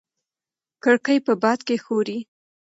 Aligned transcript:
کړکۍ 0.83 1.17
په 1.25 1.33
باد 1.41 1.59
کې 1.67 1.75
ښوري. 1.83 2.19